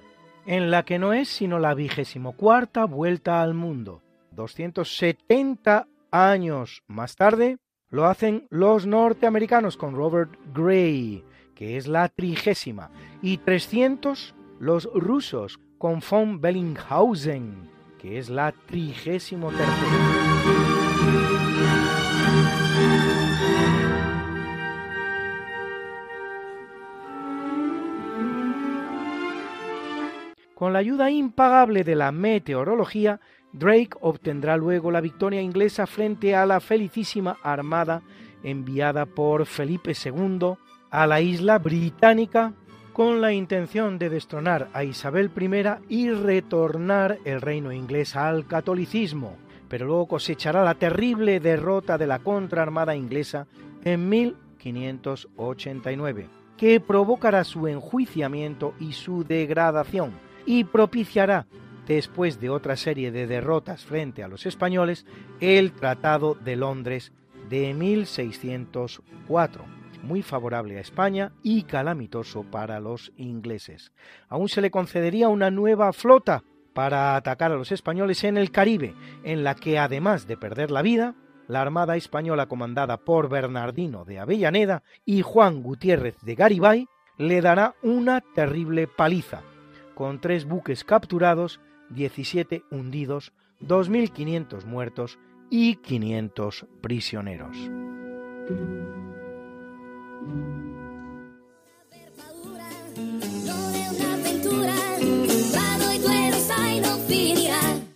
[0.45, 4.01] en la que no es sino la vigésimo cuarta vuelta al mundo.
[4.31, 7.57] 270 años más tarde,
[7.91, 11.23] lo hacen los norteamericanos con Robert Gray,
[11.53, 12.89] que es la trigésima,
[13.21, 17.69] y 300 los rusos con von Bellinghausen,
[17.99, 20.21] que es la trigésimo tercera.
[30.55, 33.19] Con la ayuda impagable de la meteorología,
[33.53, 38.01] Drake obtendrá luego la victoria inglesa frente a la felicísima armada
[38.43, 40.55] enviada por Felipe II
[40.89, 42.53] a la isla británica
[42.93, 49.37] con la intención de destronar a Isabel I y retornar el reino inglés al catolicismo,
[49.69, 53.47] pero luego cosechará la terrible derrota de la contraarmada inglesa
[53.83, 60.11] en 1589, que provocará su enjuiciamiento y su degradación,
[60.45, 61.47] y propiciará
[61.95, 65.05] después de otra serie de derrotas frente a los españoles,
[65.41, 67.11] el Tratado de Londres
[67.49, 69.65] de 1604,
[70.01, 73.91] muy favorable a España y calamitoso para los ingleses.
[74.29, 78.95] Aún se le concedería una nueva flota para atacar a los españoles en el Caribe,
[79.25, 81.15] en la que además de perder la vida,
[81.49, 86.87] la Armada española comandada por Bernardino de Avellaneda y Juan Gutiérrez de Garibay
[87.17, 89.41] le dará una terrible paliza,
[89.93, 91.59] con tres buques capturados
[91.93, 95.19] 17 hundidos, 2.500 muertos
[95.49, 97.57] y 500 prisioneros.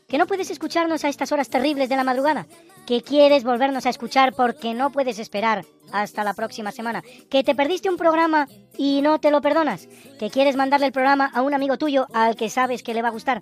[0.08, 2.46] ¿Que no puedes escucharnos a estas horas terribles de la madrugada,
[2.86, 7.56] que quieres volvernos a escuchar porque no puedes esperar hasta la próxima semana, que te
[7.56, 9.88] perdiste un programa y no te lo perdonas,
[10.20, 13.10] que quieres mandarle el programa a un amigo tuyo al que sabes que le va
[13.10, 13.42] a gustar.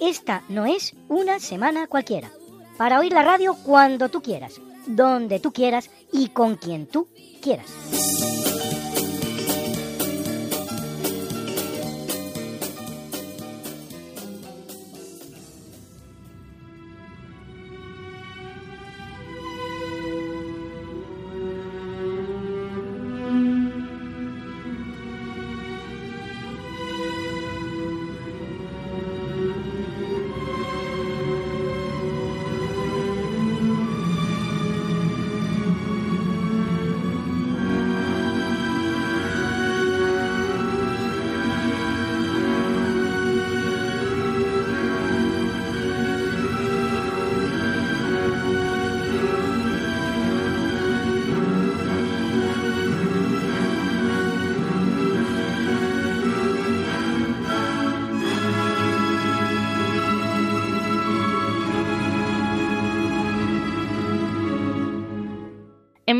[0.00, 2.30] Esta no es una semana cualquiera.
[2.78, 7.08] Para oír la radio cuando tú quieras, donde tú quieras y con quien tú
[7.40, 8.53] quieras.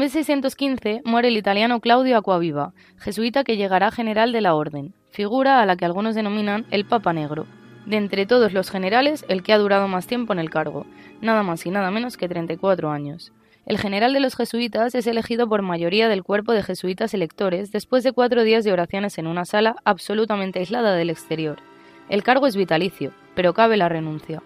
[0.05, 5.67] 1615 muere el italiano Claudio Acquaviva, jesuita que llegará general de la orden, figura a
[5.67, 7.47] la que algunos denominan el Papa Negro.
[7.87, 10.85] De entre todos los generales, el que ha durado más tiempo en el cargo,
[11.23, 13.33] nada más y nada menos que 34 años.
[13.65, 18.05] El general de los jesuitas es elegido por mayoría del cuerpo de jesuitas electores después
[18.05, 21.61] de cuatro días de oraciones en una sala absolutamente aislada del exterior.
[22.11, 24.43] El cargo es vitalicio, pero cabe la renuncia.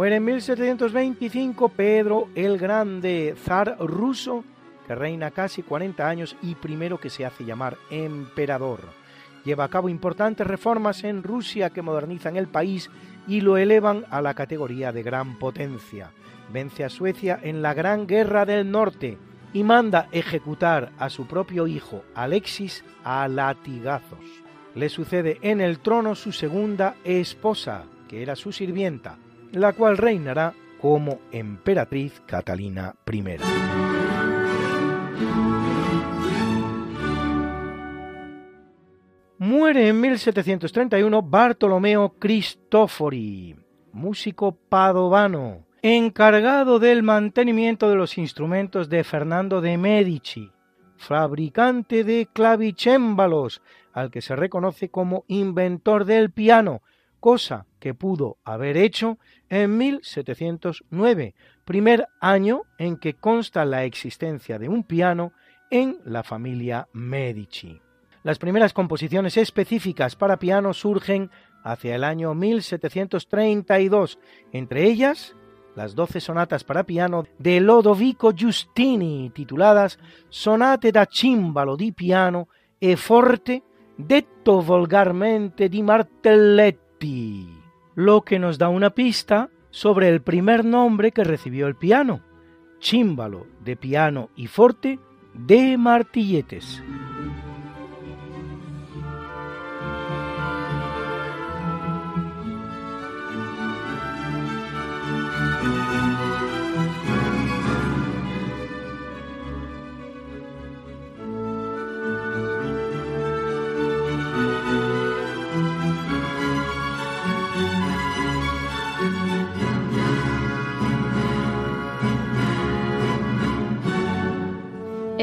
[0.00, 4.44] Muere en 1725 Pedro el Grande, zar ruso,
[4.86, 8.80] que reina casi 40 años y primero que se hace llamar emperador.
[9.44, 12.88] Lleva a cabo importantes reformas en Rusia que modernizan el país
[13.28, 16.12] y lo elevan a la categoría de gran potencia.
[16.50, 19.18] Vence a Suecia en la Gran Guerra del Norte
[19.52, 24.24] y manda ejecutar a su propio hijo Alexis a latigazos.
[24.74, 29.18] Le sucede en el trono su segunda esposa, que era su sirvienta,
[29.52, 33.24] la cual reinará como emperatriz Catalina I.
[39.38, 43.56] Muere en 1731 Bartolomeo Cristofori,
[43.92, 50.50] músico padovano, encargado del mantenimiento de los instrumentos de Fernando de Medici,
[50.96, 56.82] fabricante de clavicémbalos, al que se reconoce como inventor del piano,
[57.18, 59.18] cosa que pudo haber hecho
[59.50, 61.34] en 1709,
[61.64, 65.32] primer año en que consta la existencia de un piano
[65.70, 67.80] en la familia Medici.
[68.22, 71.30] Las primeras composiciones específicas para piano surgen
[71.64, 74.18] hacia el año 1732,
[74.52, 75.34] entre ellas
[75.74, 79.98] las doce sonatas para piano de Lodovico Giustini, tituladas
[80.28, 82.48] Sonate da cimbalo di piano
[82.78, 83.62] e forte,
[83.96, 87.59] detto volgarmente di martelletti
[88.00, 92.20] lo que nos da una pista sobre el primer nombre que recibió el piano,
[92.78, 94.98] chímbalo de piano y forte
[95.34, 96.82] de martilletes.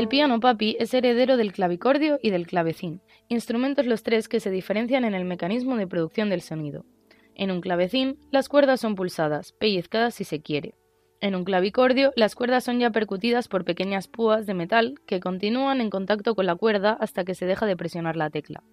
[0.07, 4.49] El piano papi es heredero del clavicordio y del clavecín, instrumentos los tres que se
[4.49, 6.85] diferencian en el mecanismo de producción del sonido.
[7.35, 10.75] En un clavecín, las cuerdas son pulsadas, pellizcadas si se quiere.
[11.19, 15.81] En un clavicordio, las cuerdas son ya percutidas por pequeñas púas de metal que continúan
[15.81, 18.63] en contacto con la cuerda hasta que se deja de presionar la tecla.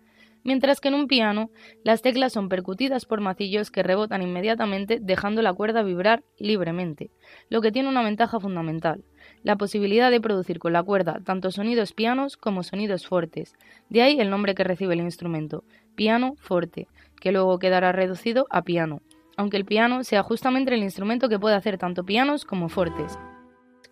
[0.44, 1.50] mientras que en un piano
[1.82, 7.10] las teclas son percutidas por macillos que rebotan inmediatamente dejando la cuerda vibrar libremente,
[7.48, 9.02] lo que tiene una ventaja fundamental,
[9.44, 13.54] la posibilidad de producir con la cuerda tanto sonidos pianos como sonidos fuertes,
[13.90, 15.62] de ahí el nombre que recibe el instrumento,
[15.94, 16.88] piano forte,
[17.20, 19.02] que luego quedará reducido a piano,
[19.36, 23.18] aunque el piano sea justamente el instrumento que puede hacer tanto pianos como fortes.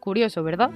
[0.01, 0.71] Curioso, ¿verdad?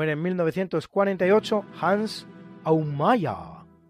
[0.00, 2.26] Muere en 1948 Hans
[2.64, 3.36] Aumeier,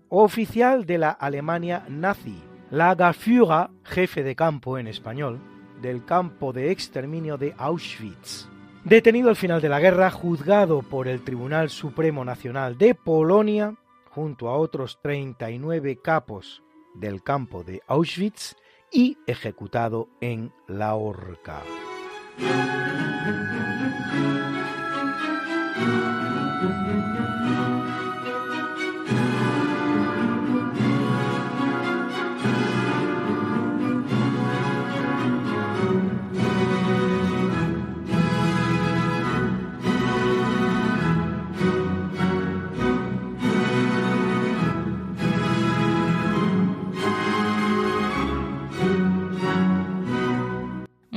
[0.09, 2.37] oficial de la Alemania nazi,
[2.73, 5.39] Lagerführer, jefe de campo en español,
[5.81, 8.49] del campo de exterminio de Auschwitz.
[8.83, 13.77] Detenido al final de la guerra, juzgado por el Tribunal Supremo Nacional de Polonia,
[14.11, 18.57] junto a otros 39 capos del campo de Auschwitz,
[18.91, 21.61] y ejecutado en la horca.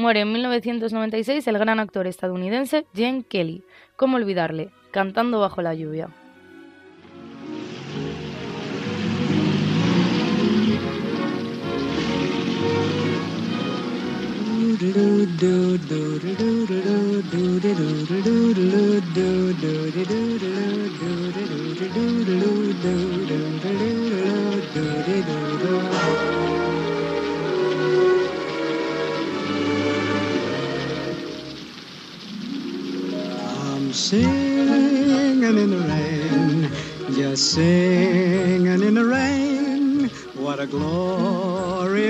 [0.04, 3.64] Muere en 1996 el gran actor estadounidense Gene Kelly.
[3.96, 4.70] ¿Cómo olvidarle?
[4.92, 6.10] Cantando bajo la lluvia.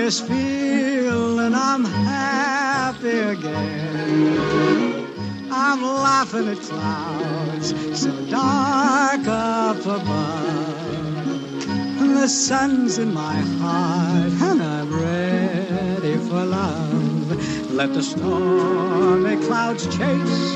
[0.04, 5.08] Glorious feeling, I'm happy again.
[5.49, 11.70] I'm laughing at clouds so dark up above.
[12.01, 17.72] And the sun's in my heart, and I'm ready for love.
[17.72, 20.56] Let the stormy clouds chase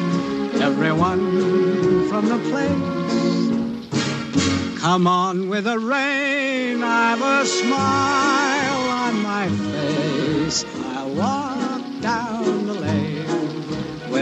[0.59, 3.07] everyone from the place.
[4.81, 8.46] Come on with the rain, I've a smile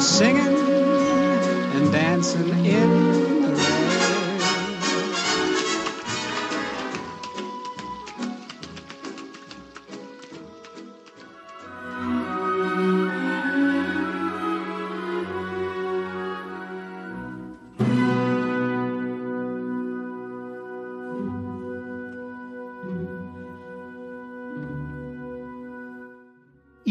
[0.00, 0.56] Singing
[1.74, 3.27] and dancing in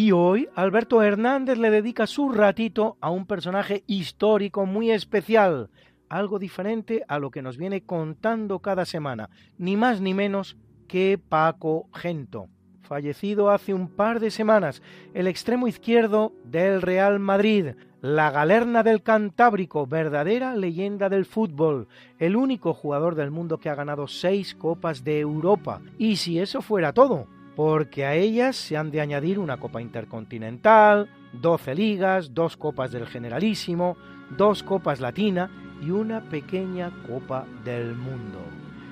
[0.08, 5.70] Y hoy Alberto Hernández le dedica su ratito a un personaje histórico muy especial,
[6.08, 10.56] algo diferente a lo que nos viene contando cada semana, ni más ni menos
[10.88, 12.48] que Paco Gento,
[12.84, 14.82] fallecido hace un par de semanas,
[15.14, 22.38] el extremo izquierdo del Real Madrid, la galerna del Cantábrico, verdadera leyenda del fútbol, el
[22.38, 25.82] único jugador del mundo que ha ganado seis copas de Europa.
[25.98, 27.28] Y si eso fuera todo,
[27.58, 31.10] porque a ellas se han de añadir una Copa Intercontinental,
[31.42, 33.98] 12 ligas, dos Copas del Generalísimo,
[34.38, 35.50] dos Copas Latina
[35.82, 38.38] y una pequeña Copa del Mundo.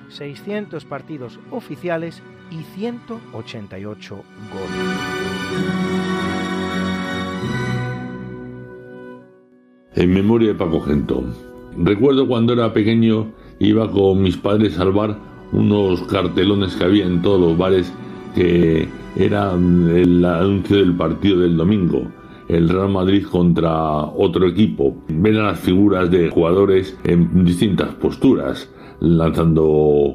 [0.08, 4.86] 600 partidos oficiales y 188 goles.
[9.94, 11.22] En memoria de Paco Gento.
[11.78, 15.16] Recuerdo cuando era pequeño iba con mis padres al bar
[15.52, 17.92] unos cartelones que había en todos los bares
[18.36, 22.06] que era el anuncio del partido del domingo
[22.48, 25.02] el Real Madrid contra otro equipo.
[25.08, 28.70] Ven a las figuras de jugadores en distintas posturas
[29.00, 29.64] lanzando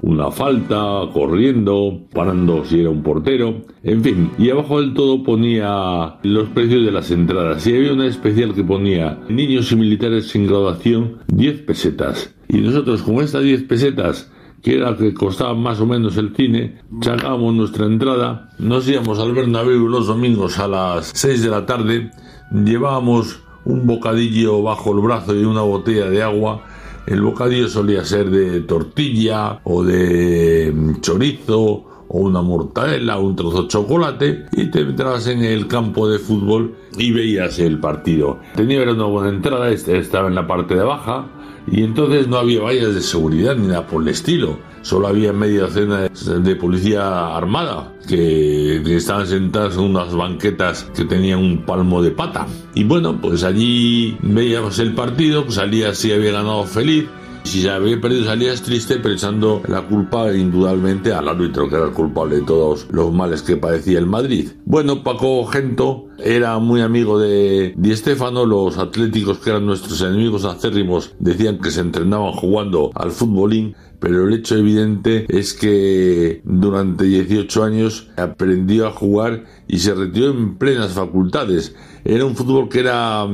[0.02, 4.32] una falta, corriendo, parando si era un portero, en fin.
[4.40, 7.66] Y abajo del todo ponía los precios de las entradas.
[7.68, 12.34] Y había una especial que ponía niños y militares sin graduación 10 pesetas.
[12.48, 14.32] Y nosotros con estas 10 pesetas
[14.62, 19.34] que era que costaba más o menos el cine, sacábamos nuestra entrada, nos íbamos al
[19.34, 22.12] Bernabéu los domingos a las 6 de la tarde,
[22.52, 26.64] llevábamos un bocadillo bajo el brazo y una botella de agua
[27.08, 31.60] el bocadillo solía ser de tortilla o de mm, chorizo
[32.08, 36.20] o una mortadela o un trozo de chocolate y te entrabas en el campo de
[36.20, 38.40] fútbol y veías el partido.
[38.56, 41.28] Tenía una buena entrada, este estaba en la parte de baja
[41.68, 44.60] y entonces no había vallas de seguridad ni nada por el estilo.
[44.82, 51.40] Solo había media docena de policía armada que, estaban sentados en unas banquetas que tenían
[51.40, 52.48] un palmo de pata.
[52.74, 57.06] Y bueno, pues allí veíamos el partido, pues salía si había ganado feliz,
[57.44, 61.86] si se había perdido salías triste, pero echando la culpa indudablemente al árbitro, que era
[61.86, 64.50] el culpable de todos los males que padecía el Madrid.
[64.66, 70.46] Bueno, Paco Gento era muy amigo de Di Stefano, los atléticos que eran nuestros enemigos
[70.46, 77.06] acérrimos decían que se entrenaban jugando al futbolín, pero el hecho evidente es que durante
[77.06, 81.76] 18 años aprendió a jugar y se retiró en plenas facultades.
[82.04, 83.28] Era un fútbol que era,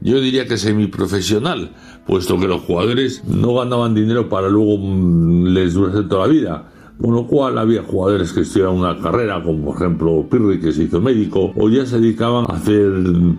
[0.00, 1.74] yo diría que semiprofesional,
[2.06, 6.70] puesto que los jugadores no ganaban dinero para luego mm, les durase toda la vida.
[7.00, 10.84] Con lo cual había jugadores que estudiaban una carrera, como por ejemplo Pirri, que se
[10.84, 12.92] hizo médico, o ya se dedicaban a hacer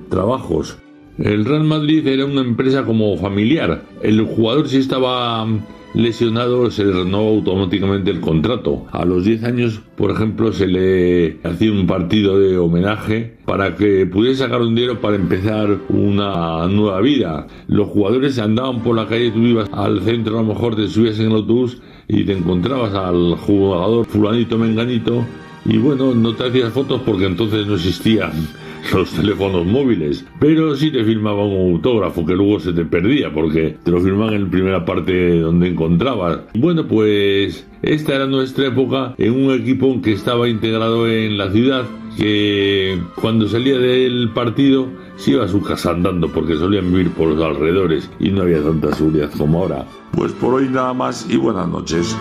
[0.10, 0.78] trabajos.
[1.18, 3.86] El Real Madrid era una empresa como familiar.
[4.02, 5.48] El jugador si estaba
[5.96, 8.86] lesionado se le renovó automáticamente el contrato.
[8.92, 14.06] A los 10 años, por ejemplo, se le hacía un partido de homenaje para que
[14.06, 17.48] pudiese sacar un dinero para empezar una nueva vida.
[17.68, 21.20] Los jugadores andaban por la calle, tú ibas al centro, a lo mejor te subías
[21.20, 25.26] en el autobús y te encontrabas al jugador fulanito menganito
[25.66, 28.32] y bueno, no te hacías fotos porque entonces no existían
[28.94, 33.78] los teléfonos móviles, pero sí te firmaban un autógrafo que luego se te perdía porque
[33.84, 36.40] te lo firmaban en la primera parte donde encontrabas.
[36.54, 41.86] Bueno, pues esta era nuestra época en un equipo que estaba integrado en la ciudad
[42.18, 44.88] que cuando salía del partido
[45.18, 48.62] se iba a su casa andando porque solían vivir por los alrededores y no había
[48.62, 49.86] tanta seguridad como ahora.
[50.12, 52.16] Pues por hoy nada más y buenas noches.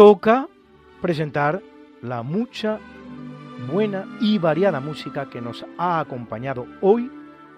[0.00, 0.48] Toca
[1.02, 1.60] presentar
[2.00, 2.78] la mucha,
[3.70, 7.10] buena y variada música que nos ha acompañado hoy,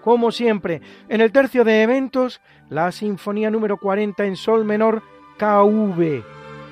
[0.03, 5.03] como siempre, en el tercio de eventos, la Sinfonía número 40 en Sol menor
[5.37, 6.21] KV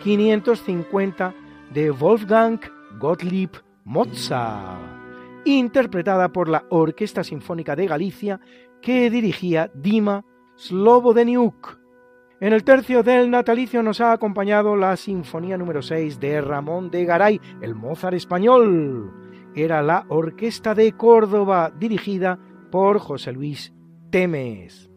[0.04, 1.34] 550
[1.74, 2.60] de Wolfgang
[3.00, 3.52] Gottlieb
[3.86, 4.78] Mozart,
[5.46, 8.42] interpretada por la Orquesta Sinfónica de Galicia
[8.82, 10.26] que dirigía Dima
[10.58, 11.81] Slobodeniuk
[12.42, 17.06] en el tercio del natalicio nos ha acompañado la Sinfonía número 6 de Ramón de
[17.06, 19.14] Garay, el Mozart español.
[19.56, 22.40] Era la Orquesta de Córdoba, dirigida
[22.72, 23.72] por José Luis
[24.10, 24.90] Temes.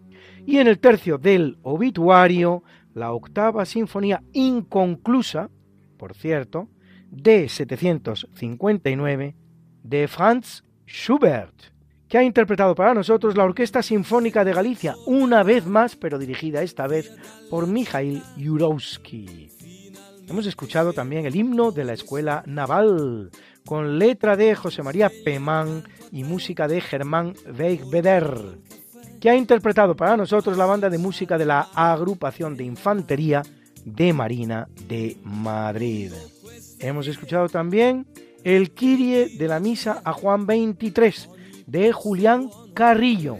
[0.46, 2.62] Y en el tercio del obituario,
[2.94, 5.50] la octava Sinfonía inconclusa,
[5.98, 6.70] por cierto,
[7.10, 9.36] de 759,
[9.82, 11.73] de Franz Schubert
[12.08, 16.62] que ha interpretado para nosotros la Orquesta Sinfónica de Galicia, una vez más, pero dirigida
[16.62, 17.10] esta vez
[17.50, 19.50] por Mikhail Jurowski.
[20.28, 23.30] Hemos escuchado también el himno de la Escuela Naval,
[23.64, 28.58] con letra de José María Pemán y música de Germán Weigbeder,
[29.20, 33.42] que ha interpretado para nosotros la banda de música de la Agrupación de Infantería
[33.84, 36.12] de Marina de Madrid.
[36.78, 38.06] Hemos escuchado también
[38.44, 41.30] el Kirie de la Misa a Juan 23,
[41.66, 43.38] de Julián Carrillo.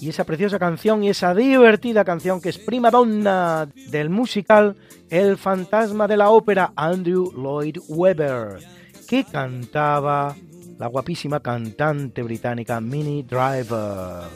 [0.00, 4.74] Y esa preciosa canción y esa divertida canción que es prima donna del musical
[5.08, 8.58] El fantasma de la ópera Andrew Lloyd Webber,
[9.06, 10.34] que cantaba
[10.78, 14.28] la guapísima cantante británica Minnie Driver.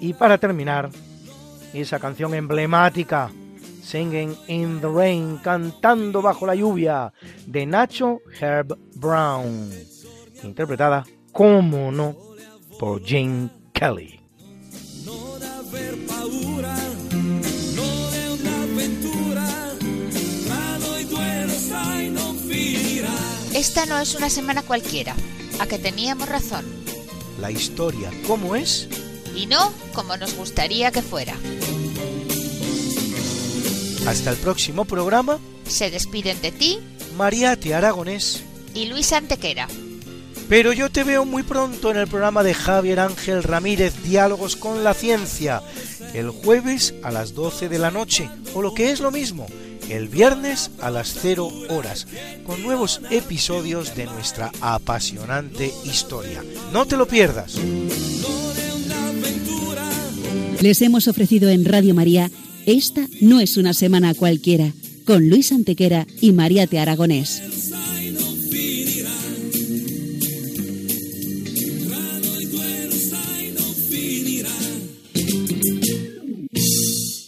[0.00, 0.90] Y para terminar,
[1.72, 3.30] esa canción emblemática,
[3.82, 7.12] Singing in the Rain, cantando bajo la lluvia,
[7.46, 9.70] de Nacho Herb Brown,
[10.42, 12.16] interpretada, como no,
[12.78, 14.20] por Jane Kelly.
[23.54, 25.14] Esta no es una semana cualquiera,
[25.58, 26.64] a que teníamos razón.
[27.40, 28.88] La historia, ¿cómo es?
[29.34, 31.34] Y no como nos gustaría que fuera.
[34.06, 35.38] Hasta el próximo programa.
[35.66, 36.78] Se despiden de ti,
[37.16, 39.66] Mariate Aragonés y Luis Antequera.
[40.48, 44.84] Pero yo te veo muy pronto en el programa de Javier Ángel Ramírez, Diálogos con
[44.84, 45.60] la Ciencia,
[46.14, 49.46] el jueves a las 12 de la noche, o lo que es lo mismo,
[49.90, 52.06] el viernes a las 0 horas,
[52.46, 56.44] con nuevos episodios de nuestra apasionante historia.
[56.72, 57.56] No te lo pierdas.
[60.60, 62.30] Les hemos ofrecido en Radio María
[62.66, 64.72] Esta no es una semana cualquiera,
[65.04, 67.42] con Luis Antequera y María Aragonés.